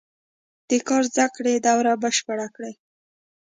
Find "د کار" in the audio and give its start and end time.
0.69-1.03